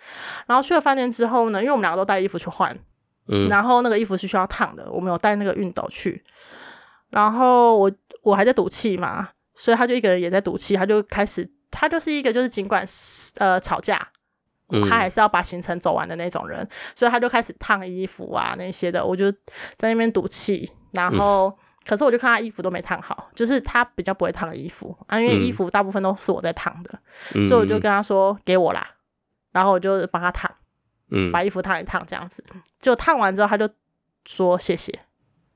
[0.46, 2.78] 然后去了饭店之后呢，因为我们两个都带衣服去换，
[3.26, 6.24] 嗯，然后那个衣服是需要烫的，我们有带那个熨斗去。
[7.10, 12.86] 然后我我还在赌气嘛，所以他就一个人也在赌气，他就开始，他就是一个就是尽管
[13.38, 14.08] 呃吵架，
[14.88, 21.52] 他还是要把行程走完的那种人，所以他就开始烫衣服啊那些的，我就在那边赌气，然后。
[21.86, 26.98] 嗯可是我就看他衣服都没烫好，就是他比较不会烫的衣服啊，因为衣服大部分都是我在烫的，
[27.34, 28.84] 嗯、所以我就跟他说给我啦，
[29.52, 30.50] 然后我就帮他烫，
[31.10, 32.44] 嗯，把衣服烫一烫这样子，
[32.80, 33.68] 就烫完之后他就
[34.24, 34.92] 说谢谢，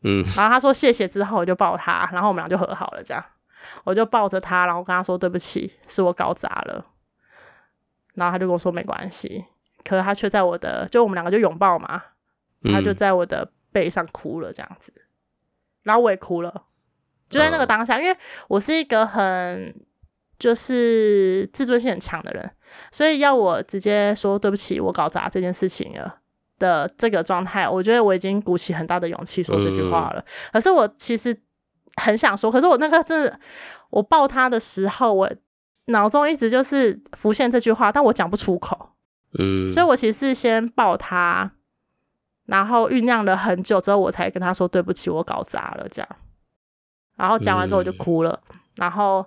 [0.02, 3.24] 嗯，然后他说谢谢之后我就抱他，然后我们俩就和好了这样，
[3.82, 6.86] 我就抱着他，然后跟他说对不起，是我搞砸了。
[8.14, 9.44] 然后他就跟我说没关系，
[9.84, 12.02] 可是他却在我的，就我们两个就拥抱嘛，
[12.64, 15.02] 他就在我的背上哭了这样子，嗯、
[15.82, 16.64] 然后我也哭了，
[17.28, 18.16] 就在那个当下，哦、因为
[18.48, 19.74] 我是一个很
[20.38, 22.50] 就是自尊心很强的人，
[22.90, 26.16] 所以要我直接说对不起，我搞砸这件事情了
[26.58, 30.20] 的这个状态，我觉得我已经鼓起很大的勇气说这句话了。
[30.20, 31.36] 嗯、可是我其实
[31.96, 33.40] 很想说，可是我那个真的，
[33.90, 35.30] 我抱他的时候，我。
[35.86, 38.90] 脑中一直就是浮现这句话，但我讲不出口。
[39.36, 41.50] 嗯，所以我其实是先抱他，
[42.50, 46.08] 然后酝酿了很久之后，我才跟他说对不起，我搞砸了这样。
[47.16, 49.24] 然后讲完之后我就哭了，嗯、然后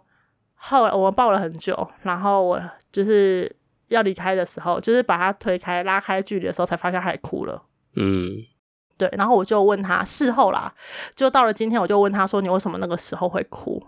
[0.56, 3.56] 后来我们抱了很久，然后我就是
[3.88, 7.64] 要离开的时候，就是把他推开、拉开距离的时候，才发现他也哭了。
[7.96, 8.32] 嗯，
[8.98, 9.10] 对。
[9.14, 10.74] 然后我就问他，事后啦，
[11.16, 13.86] 就到了今天，我就问他说：“你为什么那个时候会哭？”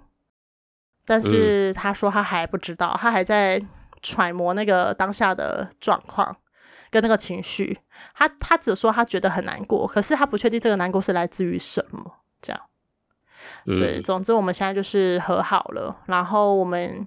[1.04, 3.62] 但是他说他还不知道，嗯、他还在
[4.02, 6.38] 揣摩那个当下的状况
[6.95, 7.77] 跟那个情绪。
[8.13, 12.19] 他他只说他觉得很难过，可是他不确定这个难过是来自于什么。
[12.41, 12.62] 这样，
[13.65, 17.05] 嗯、对，总之我们现在就是和好了，然后我们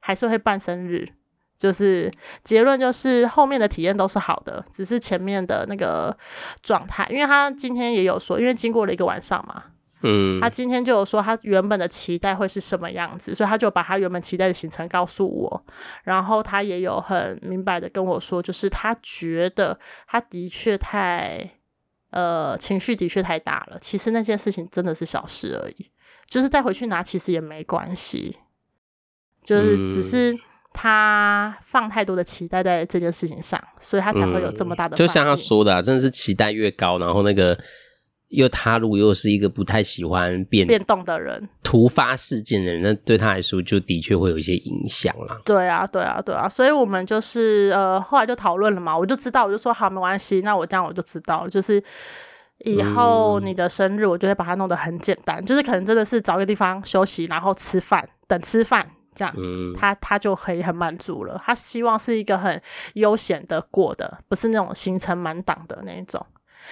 [0.00, 1.08] 还是会办生日。
[1.56, 2.10] 就是
[2.42, 6.16] 结论就是后面的体验都是好的，只是前面的那个
[6.60, 9.64] 状态，因为他今天也有说，因为经过了一个晚上嘛。
[10.02, 15.64] 嗯，他今天就有说他原本的期待会是什么样子，所以他就把他原本期待的行程告诉我，
[16.04, 21.50] 然后他也有很明白的跟我说，就是他觉得他的确太
[22.10, 25.90] 呃情绪的确太大了，其实那件事情真的是小事而已，
[26.26, 28.38] 就是再回去拿其实也没关系，
[29.44, 30.34] 就是只是
[30.72, 34.98] 他放太多的期待在这件事情上，所以他才会有这么大的、嗯。
[34.98, 37.58] 就像他说的、啊，真的是期待越高，然后那个。
[38.30, 45.40] 又踏入又是一个不太喜欢变变动的人，突发事件的人，那对他来说就的确会有一些影响啦。
[45.44, 51.82] 对啊，对啊，对啊，所以我们就是呃，后来就讨论了嘛，我就知道，我就说好，没关系，那我这样我就知道了，就是
[52.64, 61.42] 以后你的生日，我就会把它弄得很简单，嗯、就是可能真的是找个地方休息，然后吃饭，等吃饭这样，嗯、他他就可以很满足了。
[61.44, 62.62] 他希望是一个很
[62.94, 66.24] 悠闲的过的，不是那种行程满档的那一种。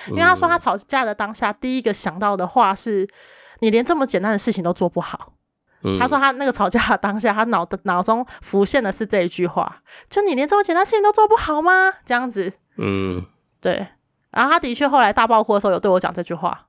[0.09, 3.09] 因为他说他吵架的当下，第一个想到的话是：
[3.61, 5.35] 你连这么简单的事情都做不好。
[5.85, 11.93] 嗯、他说他那个吵架的当下，他脑的脑中浮现的是这一句话：就你连这么简单的事情都做不好吗？
[12.05, 12.53] 这样子。
[12.77, 13.25] 嗯，
[13.61, 13.87] 对。
[14.31, 16.67] 然后他的确后来大爆哭的时候，有对我讲这句话。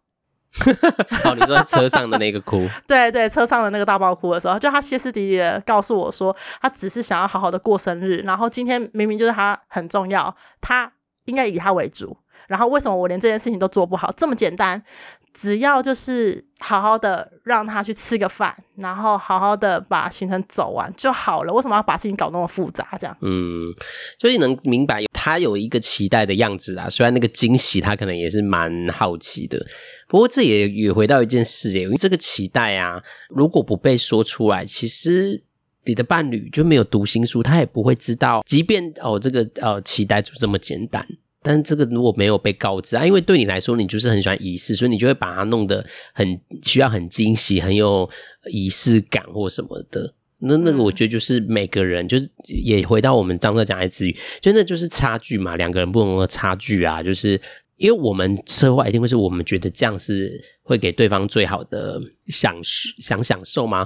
[1.25, 2.67] 哦，你说在车上的那个哭？
[2.87, 10.91] 对对，车上的那个大爆哭的时候，就他歇斯底里的告诉我说，他只是想要好好的过生日，然后今天明明就是他很重要，他
[11.25, 12.17] 应该以他为主。
[12.49, 14.11] 然后为什么我连这件事情都做不好？
[14.17, 14.83] 这么简单，
[15.31, 21.53] 只要就是好好的让他去吃个饭，然后好好的把行程走完就好了。
[21.53, 22.97] 为什么要把事情搞那么复杂？
[22.99, 23.71] 这样，嗯，
[24.17, 26.89] 所以能明白他有一个期待的样子啊。
[26.89, 29.63] 虽然那个惊喜他可能也是蛮好奇的，
[30.07, 35.43] 不过这也也回到一件事耶，因为这个期待啊，如果不被说出来，其实
[35.85, 41.05] 你的伴侣就没有读心术，他也不会知道，即便哦这个呃期待就这么简单。
[41.41, 48.09] 但这个如果没有被告知啊，因为对你来说，你就是很喜欢仪式，所以你就会把它弄得很需要很惊喜、很有
[48.51, 50.13] 仪式感或什么的。
[50.41, 57.39] 那那个我觉得就是每个人，就是也回到我们张哥讲的词语，就那就是差距嘛，两个人不同的差距啊，就是
[57.77, 63.85] 因为我们策划一定会是我们觉得这样是会给对方最好的享想享受吗？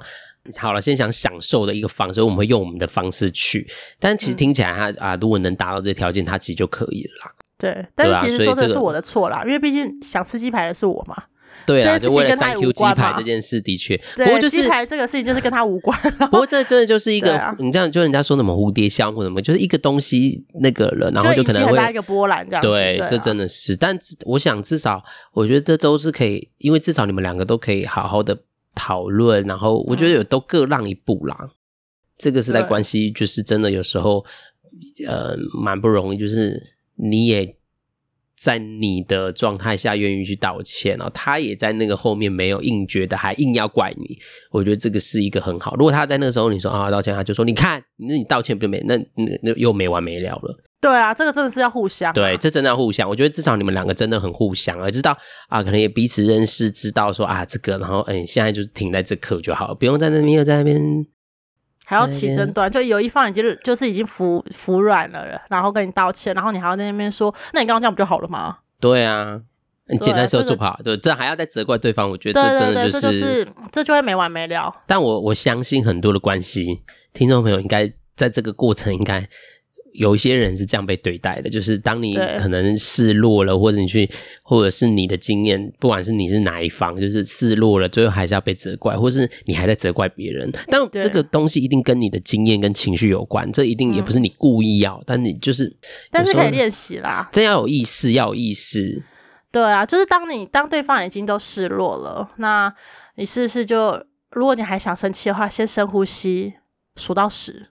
[0.58, 3.66] 好了，先想享受的一个方式，我们会用我们的方式去，
[4.00, 7.34] 但其实听起来他啊，如果能达到这条件，他其实就可以了啦。
[7.64, 11.16] 对，但是其实说的是我的错啦，因为毕竟想吃鸡排的是我嘛。
[11.66, 15.98] 对啊，就为了三 Q 鸡排这件事，的确，不过就是鸡排这个事情就是跟他无关。
[16.30, 22.62] 不过这真的就是一个， 你这样就人家说什么蝴蝶效或什么，就是一个东西那个了，然后就可能会一个波澜这样。
[22.62, 28.38] 对，这真的是，但我想至少，我觉得这都是可以，因为至少你们两个都可以好好的
[28.76, 31.50] 讨论，然后我觉得有都各让一步啦。
[32.18, 34.26] 这个是在关系，就是真的有时候，
[35.08, 36.73] 呃，蛮不容易，就是。
[36.96, 37.56] 你也
[38.36, 44.20] 在你的状态下愿意去道歉，然后他也在那个后面没有硬觉得，还硬要怪你。
[44.52, 45.76] 我觉得这个是一个很好。
[45.76, 50.58] 如果他在那个时候你说啊道歉，他就说你看，那你道歉不就没那那那又没完没了了。
[50.82, 52.14] 对啊，这个真的是要互相啊。
[52.14, 53.08] 对，这真的要互相。
[53.08, 61.06] 我觉得至少你们两个真的很互相，而知道啊，可能也彼此认识，知道说啊这个，然后嗯，现在就停在这刻就好了，不用在那边又在那边。
[61.86, 68.58] 还要起争端，就有一方已经就是已经服服软了，然后跟你道歉，然后你还要在那边说，那你刚刚这样不就好了吗？
[68.80, 69.40] 对啊，
[69.88, 74.74] 你简单说做不好，对，这还要再责怪对方，我觉得这真的就是这就会没完没了。
[74.88, 76.84] 但我我相信很多的关系，
[77.14, 79.28] 听众朋友应该在这个过程应该。
[79.94, 84.10] 有一些人是这样被对待的，就是当你可能示弱了，或者你去，
[84.42, 90.52] 或者是你的经验，不管是你是哪一方，就是示弱了，最后还是要被责怪，或是你还在责怪别人。
[90.68, 95.76] 但这个东西一定跟你的经验跟情绪有关，这一定也不是你故意要，嗯、但你就是，
[96.12, 99.04] 但是可以练习啦，真要有意识，要有意识。
[99.52, 102.74] 对啊，就是当你当对方已经都示弱了，那
[103.16, 106.54] 你试试就，如果你还想生气的话，先深呼吸，
[106.96, 107.68] 数到十，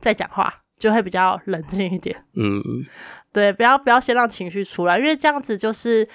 [0.00, 0.63] 再讲话。
[0.78, 2.60] 就会比较冷静一点，嗯，
[3.32, 6.06] 对，不要不要先让情绪出来，因为这样子就是，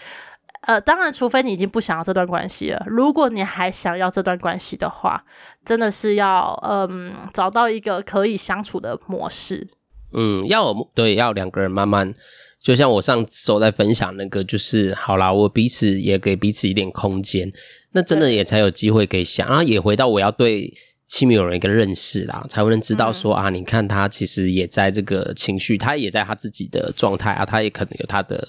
[0.62, 5.24] 呃，当然，除非你已经不想要这段关系了，如果你还想要这段关系的话，
[5.66, 9.68] 真的是要嗯找到一个可以相处的模式，
[10.14, 12.14] 嗯，要对，要两个人慢慢，
[12.62, 17.52] 就像我上周在分享那个，就是好啦，我彼此也给彼此一点空间，
[17.94, 20.74] 那真的也才有机会可以想，然后也回到我要对。
[21.10, 28.48] 亲密有人一个认识啦，才会能知道说、嗯、啊，你看他其实也在这个情绪，他也在他自己的状态啊，他也可能有他的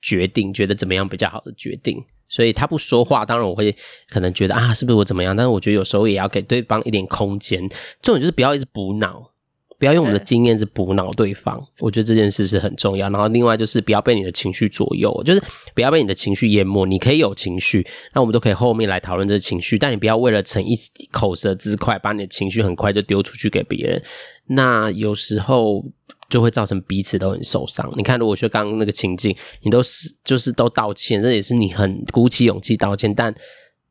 [0.00, 3.74] 决定，觉得怎么样比较好的决定，所以他不说话，当然我会
[4.10, 5.34] 可能觉得啊，是不是我怎么样？
[5.34, 7.66] 但是我觉得有时候也要给对方一点空间，
[8.02, 9.32] 重点就是不要一直补脑。
[9.78, 13.08] 不要用我们的经验去补脑对方，我觉得这件事是很重要。
[13.10, 15.42] 然后另外就是不要被你的情绪左右，就是
[15.74, 16.84] 不要被你的情绪淹没。
[16.86, 20.76] 你可以有情绪，那我们都可以后面来讨论这个情绪，但你不要为了逞一
[21.12, 24.02] 口舌之快，把你的情绪很快就丢出去给别人。
[24.48, 25.84] 那有时候
[26.28, 27.88] 就会造成彼此都很受伤。
[27.96, 33.32] 你看，如果说刚刚那个情境，你都是就是都道歉，这也是你很鼓起勇气道歉，但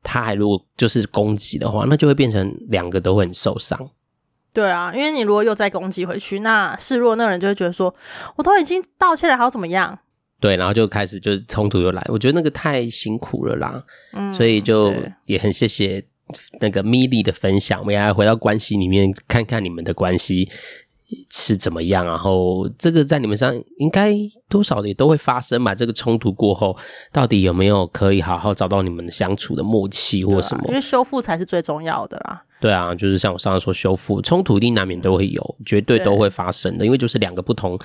[0.03, 3.89] 他还如果就是攻击的话，那就会变成两个都会很受伤。
[4.57, 7.93] 对啊，因为你如果又再攻击回去，那示弱那个人就会觉得说，
[8.35, 9.99] 我都已经道歉了，还要怎么样？
[10.39, 13.83] 对，然后就开始就是冲突又来，我觉得那个太辛苦了啦。
[14.13, 14.91] 嗯，所以就
[15.25, 16.03] 也很谢谢
[16.59, 20.49] 那个米莉的分享，我们也来回到关系里面看看你们的关系
[21.31, 24.11] 是怎么样，然后这个在你们上应该
[24.49, 25.75] 多少也都会发生吧。
[25.75, 26.75] 这个冲突过后，
[27.11, 30.63] 到底有没有可以好好找到你们相处的默契或什么？
[30.69, 32.45] 因为修复才是最重要的啦。
[32.59, 37.77] 对啊，就是像我上次说，修复冲突一定难免都会有，绝对都会发生的，因为就是两个不同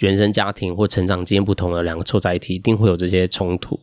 [0.00, 3.78] 原生家庭或成长经验不同的两个凑在一起，一定会有这些冲突。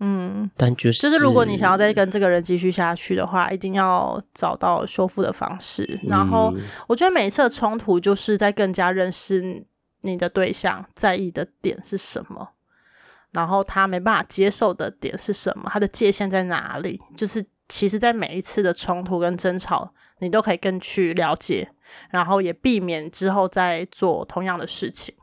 [0.00, 6.00] 嗯，但就是就是如果你想要再跟这个人继续下去的话，一定要找到修复的方式。
[6.08, 6.52] 然后
[6.88, 9.64] 我觉得每一次的冲突，就是在更加认识
[10.00, 12.48] 你的对象在意的点是什么，
[13.30, 17.46] 然后他没办法接受的点是什么，他的界限在哪里，就是。
[17.74, 21.70] 其实，在每一次的冲突跟争吵，你都可以更去了解，
[22.10, 25.14] 然后也避免之后再做同样的事情。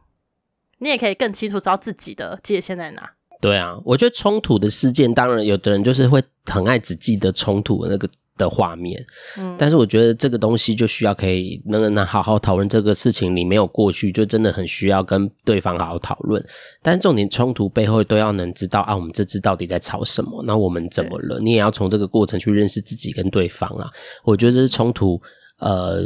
[0.80, 3.12] 你也可以更清楚知道自己的界限在哪。
[3.40, 8.10] 对啊，我觉得冲突的事件，当然有的人就是会很爱只记得冲突的那个。
[8.40, 9.06] 的画面，
[9.38, 16.44] 嗯，但是我觉得这个东西就需要可以能能好好讨论这个事情，你没有过去，就真的很需要跟对方好好讨论。
[16.82, 20.42] 但是重点冲突背后都要能知道啊，我们这次到底在吵什么？
[20.48, 21.40] 那我们怎么了？
[21.42, 23.92] 你也要从这个过程去认识自己跟对方啊。
[24.24, 25.22] 我觉得这是冲突
[25.60, 26.02] 呃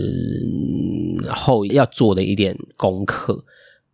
[1.29, 3.41] 后要做的一点功课。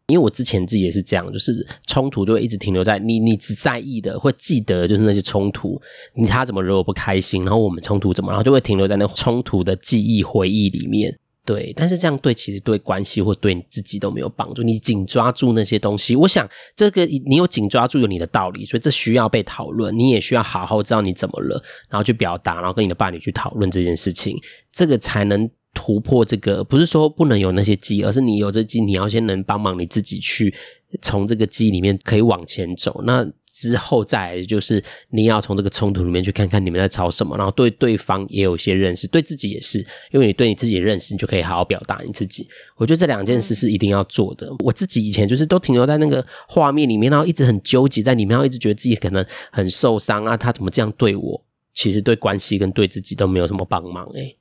[0.09, 5.79] 因为我之前自己也是这样，就是冲突就会一直停留在你，你只在意的，会记得就是那些冲突，
[6.15, 11.17] 你他怎么惹我不开心，然后我们冲突怎么，然后就会停留在那冲突的记忆回忆里面。
[11.45, 14.61] 对，但是这样对其实对关系或对你自己都没有帮助。
[14.61, 19.97] 你紧抓住那些东西，我想这个你有紧抓住有你的道理，所以这需要被讨论。
[19.97, 24.37] 你也需要好好知道你怎么了，然后去表达，然后跟你的伴侣去讨论这件事情，
[24.71, 25.49] 这个才能。
[25.81, 30.53] 突破这个不是说不能有那些记忆，而是你有这记忆，你要先能帮忙你自己去
[31.01, 33.01] 从这个记忆里面可以往前走。
[33.05, 39.79] 那之后再来就是你要从这个冲突里面去看看你们在吵什么，然后对对方也有一些认识，对自己也是，
[40.11, 42.45] 因为你对你自己的认识，你就可以好好表达你自己。
[42.75, 44.53] 我觉得这两件事是一定要做的。
[44.65, 51.41] 我自己以前就是都停留在那个画面里面，然后一直很纠结在里面，然后一直觉得自己可能很受伤啊，他怎么这样对我？
[51.71, 54.35] 其实对关系跟对自己都没有什么帮忙诶。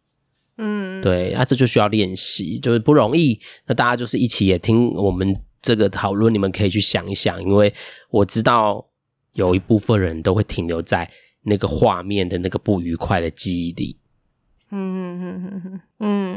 [0.59, 3.41] 嗯，对，啊，这就需要练习，就是不容易。
[3.67, 7.73] 那大家就是一起也听我们这个讨论，你们可以去想一想，因为
[8.11, 8.85] 我知道
[9.35, 11.09] 有一部分人都会停留在
[11.43, 13.97] 那个画面的那个不愉快的记忆里。
[14.71, 15.81] 嗯嗯嗯嗯嗯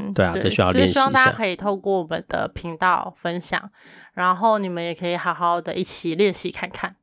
[0.08, 1.02] 嗯，对啊，这需要练习一下。
[1.02, 3.72] 希望大家可以透过我们的频道分享，
[4.14, 6.96] 然后你们也可以好好的一起练习看看。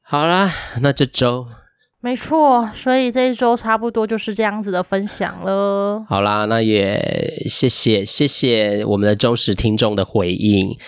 [0.00, 1.48] 好啦，那这周。
[2.02, 6.02] 没错，所以这一周差不多就是这样子的分享了。
[6.08, 10.78] 好啦，那也谢谢谢谢我们的忠实听众的回应。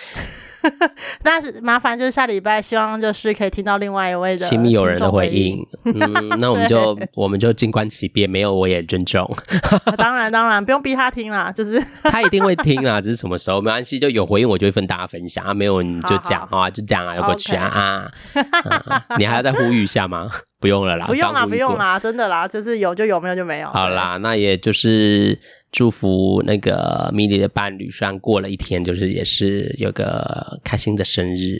[1.23, 5.65] 但是麻烦就是下礼拜，希望就是可以听到另外一位的亲密友人的回应。
[5.85, 9.29] 嗯， 那我们就对我们就静观其变，没有我也尊重。
[9.97, 19.01] 当然当然，不用逼他听啦，就是他一定会听啦，只是什么时候没关系，就有回应我就会跟大家分享啊，没有你就讲啊，就这样啊，有过去啊啊、嗯。
[19.17, 20.29] 你还要再呼吁一下吗？
[20.59, 23.67] 不用了啦，不用啦，不用啦，真的啦，就是有就有，没有就没有。
[23.69, 25.37] 好啦，那也就是
[25.73, 31.57] 祝福那个米莉的伴侣，虽然过了一天，就是也是有个开心的生日。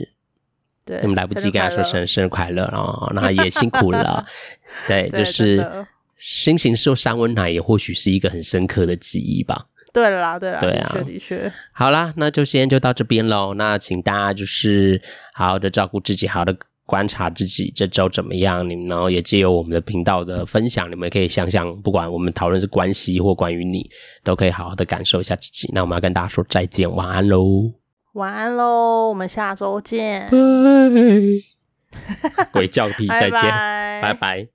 [0.85, 4.25] 对，我们来不及跟他说生日生日快乐，然后那也辛苦了。
[4.87, 5.65] 对，就是
[6.19, 9.65] 心情受三温暖，也或许是一个很深刻的记忆吧。
[9.91, 11.53] 对了啦，对啦，对啊，的确的确。
[11.71, 13.55] 好啦，那就先就到这边喽。
[13.55, 15.01] 那请大家就是
[15.33, 16.55] 好好的照顾自己，好好的。
[16.93, 23.89] 观察自己这周怎么样，你们然后也借由我们的频道的分享，你们也可以想想，不管我们讨论是关系或关于你，
[24.23, 25.67] 都可以好好的感受一下自己。
[25.73, 27.71] 那我们要跟大家说再见，晚安喽！
[28.13, 30.29] 晚安喽，我们下周见。
[30.29, 30.37] 拜，
[32.53, 34.01] 鬼叫屁，再见，拜拜。
[34.01, 34.47] 拜拜。